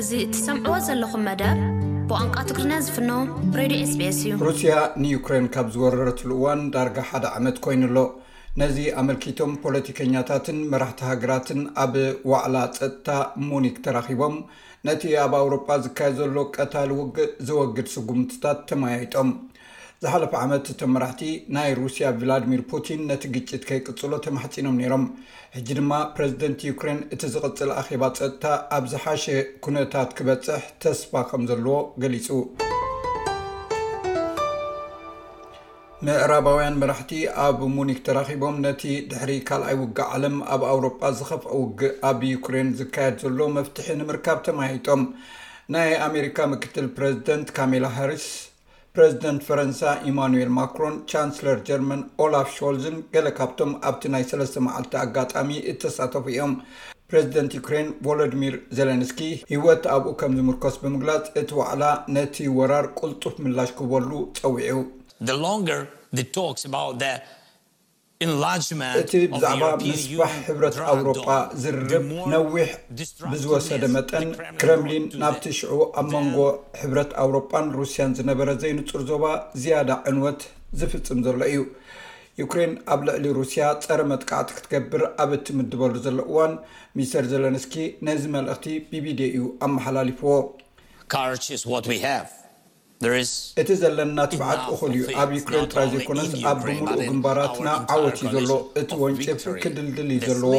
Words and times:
እዚ 0.00 0.12
እትሰምዕዎ 0.24 0.74
ዘለኹም 0.86 1.22
መደር 1.28 1.56
ብቋንቋ 2.10 2.36
ትጉሪና 2.48 2.74
ዝፍኖ 2.84 3.10
ሬድዮ 3.58 3.80
ስቤስ 3.90 4.18
እዩ 4.22 4.30
ሩስያ 4.46 4.74
ንዩክሬን 5.02 5.46
ካብ 5.54 5.66
ዝወረረትሉእዋን 5.74 6.60
ዳርጋ 6.74 6.96
ሓደ 7.08 7.24
ዓመት 7.38 7.56
ኮይኑሎ 7.64 7.96
ነዚ 8.60 8.76
ኣመልኪቶም 9.02 9.52
ፖለቲከኛታትን 9.64 10.60
መራሕቲ 10.74 11.02
ሃገራትን 11.10 11.60
ኣብ 11.84 11.92
ዋዕላ 12.32 12.56
ፀጥታ 12.78 13.08
ሞኒክ 13.50 13.76
ተራኺቦም 13.86 14.36
ነቲ 14.88 15.02
ኣብ 15.26 15.34
ኣውሮጳ 15.42 15.68
ዝካየድ 15.86 16.16
ዘሎ 16.22 16.36
ቀታሊ 16.56 16.90
ውግእ 17.00 17.34
ዝወግድ 17.50 17.88
ስጉምትታት 17.96 18.60
ተመያጦም 18.70 19.30
ዝሓለፈ 20.04 20.34
ዓመት 20.42 20.66
እቶም 20.72 20.92
መራሕቲ 20.96 21.22
ናይ 21.54 21.70
ሩስያ 21.78 22.06
ቭላድሚር 22.18 22.60
ፑቲን 22.70 23.00
ነቲ 23.08 23.24
ግጭት 23.34 23.62
ከይቅፅሎ 23.68 24.12
ተማሓፂኖም 24.26 24.76
ነይሮም 24.80 25.02
ሕጂ 25.56 25.68
ድማ 25.78 25.92
ፕረዚደንት 26.14 26.60
ዩክሬን 26.68 27.00
እቲ 27.14 27.22
ዝቕፅል 27.34 27.70
ኣኼባ 27.80 28.04
ፀጥታ 28.18 28.44
ኣብ 28.76 28.84
ዝሓሸ 28.92 29.24
ኩነታት 29.64 30.12
ክበፅሕ 30.18 30.62
ተስፋ 30.84 31.12
ከም 31.30 31.42
ዘለዎ 31.50 31.76
ገሊፁ 32.04 32.28
ምዕራባውያን 36.08 36.78
መራሕቲ 36.82 37.12
ኣብ 37.46 37.60
ሙኒክ 37.76 38.00
ተራኪቦም 38.08 38.56
ነቲ 38.66 38.82
ድሕሪ 39.10 39.34
ካልኣይ 39.50 39.76
ውግእ 39.84 40.06
ዓለም 40.14 40.38
ኣብ 40.56 40.64
ኣውሮጳ 40.72 41.02
ዝኸፍእ 41.20 41.54
ውግእ 41.62 41.90
ኣብ 42.10 42.18
ዩክሬን 42.34 42.70
ዝካየድ 42.80 43.18
ዘሎ 43.24 43.38
መፍትሒ 43.58 43.88
ንምርካብ 44.02 44.38
ተማሂጦም 44.48 45.02
ናይ 45.76 45.92
ኣሜሪካ 46.10 46.38
ምክትል 46.54 46.88
ፕረዚደንት 46.96 47.50
ካሜላ 47.58 47.86
ሃርስ 47.98 48.28
ፕሬዚደንት 48.96 49.42
ፈረንሳ 49.48 49.80
ኢማኑኤል 50.10 50.48
ማክሮን 50.56 50.94
ቻንስለር 51.10 51.58
ጀርማን 51.66 52.00
ኦላፍ 52.24 52.48
ሾልዝን 52.54 52.96
ገለ 53.14 53.28
ካብቶም 53.36 53.72
ኣብቲ 53.88 54.02
ናይ 54.14 54.24
3ለስተ 54.30 54.62
መዓልቲ 54.66 54.94
ኣጋጣሚ 55.02 55.50
እተሳተፉ 55.72 56.24
እዮም 56.32 56.54
ፕሬዚደንት 57.10 57.52
ዩኩራይን 57.58 57.88
ቮሎዲሚር 58.06 58.54
ዘለንስኪ 58.78 59.20
ህወት 59.52 59.84
ኣብኡ 59.96 60.12
ከም 60.22 60.34
ዝምርኮስ 60.38 60.78
ብምግላጽ 60.82 61.24
እቲ 61.42 61.50
ባዕላ 61.58 61.84
ነቲ 62.16 62.36
ወራር 62.58 62.88
ቁልጡፍ 63.02 63.36
ምላሽ 63.44 63.70
ክህበሉ 63.80 64.10
ፀውዑ 64.40 64.80
እቲ 69.00 69.12
ብዛዕባ 69.32 69.62
ምስባሕ 69.84 70.32
ሕብረት 70.46 70.74
ኣውሮጳ 70.92 71.20
ዝርርብ 71.60 72.08
ነዊሕ 72.32 72.68
ብዝወሰደ 73.30 73.84
መጠን 73.94 74.28
ክረምሊን 74.60 75.04
ናብቲ 75.22 75.44
ሽዑ 75.58 75.78
ኣብ 76.00 76.08
መንጎ 76.14 76.38
ሕብረት 76.80 77.12
ኣውሮጳን 77.22 77.70
ሩስያን 77.76 78.14
ዝነበረ 78.18 78.48
ዘይንፁር 78.64 79.02
ዞባ 79.10 79.24
ዝያዳ 79.62 79.90
ዕንወት 80.10 80.42
ዝፍፅም 80.80 81.20
ዘሎ 81.26 81.40
እዩ 81.52 81.62
ዩክሬን 82.42 82.74
ኣብ 82.96 83.00
ልዕሊ 83.08 83.24
ሩስያ 83.38 83.62
ፀረ 83.86 84.00
መጥካዕቲ 84.12 84.50
ክትገብር 84.58 85.04
ኣብ 85.24 85.30
እትምድበሉ 85.38 85.94
ዘሎ 86.08 86.18
እዋን 86.32 86.54
ሚስተር 86.98 87.26
ዘለንስኪ 87.32 87.76
ነዚ 88.10 88.22
መልእኽቲ 88.36 88.66
ብቪድዮ 88.92 89.30
እዩ 89.34 89.46
ኣመሓላሊፍዎ 89.68 90.36
እቲ 93.60 93.70
ዘለና 93.82 94.18
ትብዓት 94.32 94.62
እክሉ 94.72 94.90
ዩ 95.00 95.04
ኣብ 95.22 95.30
ዩክሬን 95.36 95.66
ትራይ 95.72 95.86
ዘኮነት 95.92 96.32
ኣብ 96.50 96.58
ምርኡ 96.64 96.96
ግንባራትና 97.10 97.68
ዓወት 97.94 98.16
ዩ 98.24 98.32
ዘሎ 98.34 98.50
እቲ 98.80 98.90
ወንጭፍ 99.02 99.44
ክድልድል 99.62 100.10
ዩ 100.14 100.18
ዘለዎ 100.26 100.56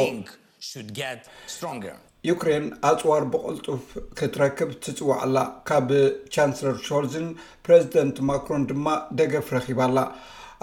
ዩክሬን 2.30 2.66
ኣፅዋር 2.88 3.22
ብቅልጡፍ 3.34 3.84
ክትረክብ 4.20 4.70
ትፅውዕላ 4.86 5.36
ካብ 5.70 5.88
ቻንስለር 6.34 6.76
ሾልዝን 6.88 7.28
ፕረዚደንት 7.68 8.18
ማክሮን 8.30 8.66
ድማ 8.72 8.86
ደገፍ 9.20 9.48
ረኪባላ 9.56 9.96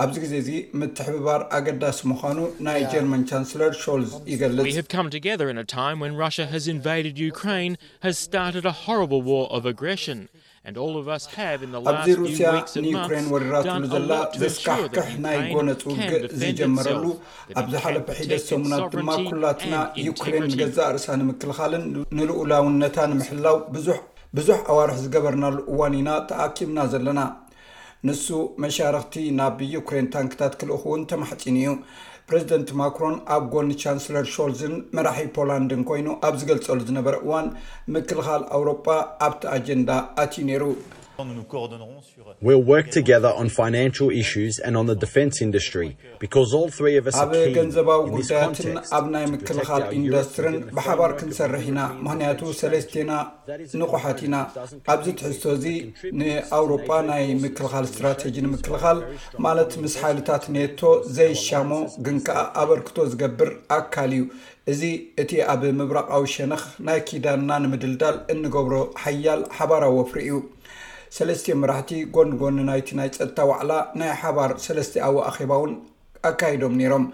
ኣብዚ 0.03 0.15
ግዜ 0.25 0.33
እዚ 0.41 0.49
ምትሕበባር 0.81 1.41
ኣገዳሲ 1.59 1.99
ምኳኑ 2.11 2.37
ናይ 2.67 2.81
ጀርማን 2.91 3.25
ቻንስለር 3.31 3.73
ል 4.03 4.05
ይገልፅ 4.33 4.75
ገር 5.27 5.63
ታ 5.75 5.87
ን 6.11 6.13
ራ 6.23 6.27
ንደድ 6.79 7.15
ክራን 7.39 7.73
ስርድ 8.23 8.67
ርብ 8.99 9.15
ዋር 9.31 9.59
ግርን 9.81 10.21
ኣብዚ 10.67 12.13
ሩስያ 12.21 12.47
ንዩክሬን 12.83 13.25
ወሪራትሉ 13.33 13.83
ዘላ 13.93 14.11
ዘስካሕክሕ 14.41 15.09
ናይ 15.25 15.37
ጎነፅውግ 15.53 16.11
ዝጀመረሉ 16.41 17.03
ኣብዚ 17.61 17.73
ሓለፈ 17.85 18.07
ሒደት 18.21 18.43
ሰሙናት 18.49 18.83
ድማ 18.95 19.09
ኩላትና 19.29 19.75
ዩክሬን 20.07 20.45
ገዛእ 20.61 20.91
ርእሳ 20.95 21.07
ንምክልኻልን 21.21 21.83
ንልኡላውነታ 22.19 22.97
ንምሕላው 23.11 23.57
ብዙ 23.75 23.87
ብዙሕ 24.39 24.57
ኣዋርሒ 24.71 24.97
ዝገበርናሉ 25.05 25.57
እዋን 25.73 25.93
ኢና 26.01 26.09
ተኣኪብና 26.31 26.79
ዘለና 26.95 27.19
ንሱ 28.07 28.27
መሻርክቲ 28.63 29.21
ናብብዩክሬን 29.37 30.05
ታንክታት 30.13 30.53
ክልእኹውን 30.59 31.01
ተማሕፂን 31.11 31.55
እዩ 31.61 31.71
ፕረዚደንት 32.27 32.69
ማክሮን 32.79 33.15
ኣብ 33.35 33.43
ጎኒ 33.53 33.71
ቻንስለር 33.81 34.25
ሾልዝን 34.35 34.75
መራሒ 34.97 35.25
ፖላንድን 35.37 35.81
ኮይኑ 35.89 36.07
ኣብ 36.27 36.35
ዝገልፀሉ 36.41 36.79
ዝነበረ 36.89 37.15
እዋን 37.25 37.47
ምክልኻል 37.95 38.45
ኣውሮጳ 38.57 38.87
ኣብቲ 39.27 39.41
ኣጀንዳ 39.55 39.89
ኣትዩ 40.23 40.41
ነይሩ 40.49 40.63
ኣብ 47.21 47.33
ገንዘባዊ 47.57 47.99
ጉዳያትን 48.17 48.75
ኣብ 48.97 49.05
ናይ 49.15 49.25
ምክልኻል 49.33 49.83
ኢንዱስትሪን 49.97 50.55
ብሓባር 50.75 51.11
ክንሰርሕ 51.19 51.63
ኢና 51.71 51.79
ምክንያቱ 52.05 52.39
ሰለስተና 52.61 53.11
ንቁሓት 53.81 54.19
ኢና 54.27 54.35
ኣብዚ 54.93 55.07
ትሕዝሶ 55.21 55.45
እዚ 55.57 55.65
ንኣውሮጳ 56.19 56.89
ናይ 57.09 57.25
ምክልኻል 57.45 57.85
እስትራተጂ 57.89 58.35
ንምክልኻል 58.45 58.99
ማለት 59.47 59.71
ምስ 59.85 59.95
ሓይልታት 60.03 60.45
ነቶ 60.57 60.79
ዘይሻሞ 61.17 61.71
ግንከዓ 62.07 62.39
ኣበርክቶ 62.63 62.95
ዝገብር 63.13 63.51
ኣካል 63.79 64.11
እዩ 64.19 64.23
እዚ 64.71 64.81
እቲ 65.21 65.31
ኣብ 65.51 65.61
ምብራቃዊ 65.81 66.23
ሸነኽ 66.35 66.63
ናይ 66.87 66.99
ኪዳንና 67.07 67.51
ንምድልዳል 67.65 68.17
እንገብሮ 68.33 68.73
ሓያል 69.03 69.41
ሓባራዊ 69.57 69.93
ወፍር 69.99 70.19
እዩ 70.25 70.33
ሰለስትዮ 71.17 71.53
መራሕቲ 71.61 71.91
ጎኒጎኒ 72.15 72.57
ናይቲ 72.69 72.89
ናይ 72.99 73.09
ፀጥታ 73.15 73.39
ዋዕላ 73.51 73.73
ናይ 73.99 74.11
ሓባር 74.21 74.51
ሰለስተኣዊ 74.65 75.15
ኣኼባ 75.29 75.53
ውን 75.61 75.71
ኣካይዶም 76.29 76.73
ነይሮም 76.79 77.05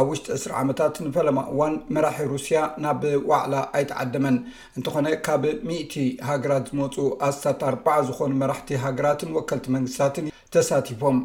ኣብ 0.00 0.06
ውሽጢ 0.12 0.26
2ስ 0.34 0.44
ዓመታት 0.60 0.94
ንፈለማ 1.06 1.38
እዋን 1.52 1.74
መራሒ 1.94 2.18
ሩስያ 2.32 2.60
ናብ 2.84 3.02
ዋዕላ 3.30 3.54
ኣይትዓደመን 3.78 4.36
እንትኾነ 4.78 5.06
ካብ 5.26 5.42
ሚእቲ 5.68 5.94
ሃገራት 6.28 6.66
ዝመፁ 6.72 6.94
ኣስታት 7.28 7.60
ኣር 7.68 7.76
ዝኾኑ 8.08 8.32
መራሕቲ 8.42 8.70
ሃገራትን 8.86 9.34
ወከልቲ 9.38 9.66
መንግስታትን 9.76 10.32
ተሳቲፎም 10.56 11.18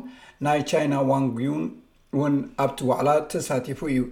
ናይ 0.48 0.62
ቻይና 0.72 0.96
ዋንጉን 1.12 1.64
እውን 2.18 2.36
ኣብቲ 2.66 2.80
ዋዕላ 2.92 3.10
ተሳቲፉ 3.34 3.82
እዩ 3.94 4.04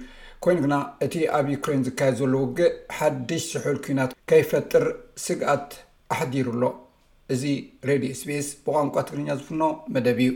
ኮይኑ 0.45 0.57
ግና 0.65 0.75
እቲ 1.07 1.13
ኣብ 1.37 1.45
ዩክሬን 1.55 1.85
ዝካየድ 1.89 2.17
ዘሎ 2.23 2.33
ውግእ 2.45 2.75
ሓድሽ 2.97 3.45
ስሑል 3.53 3.79
ኩናት 3.85 4.11
ከይፈጥር 4.31 4.85
ስግኣት 5.27 5.69
ኣሕዲሩ 6.15 6.49
ኣሎ 6.57 6.65
እዚ 7.33 7.43
ሬድ 7.87 8.03
ስፔስ 8.19 8.47
ብቋንቋ 8.65 8.95
ትግርኛ 9.07 9.27
ዝፍኖ 9.39 9.61
መደብ 9.95 10.19
እዩ 10.25 10.29